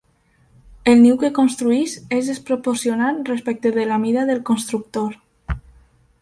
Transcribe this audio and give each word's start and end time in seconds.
El 0.93 1.01
niu 1.01 1.17
que 1.23 1.29
construeix 1.35 1.93
és 2.19 2.31
desproporcionat 2.31 3.31
respecte 3.33 3.73
de 3.77 3.85
la 3.91 4.01
mida 4.07 4.25
del 4.31 4.41
constructor. 4.49 5.59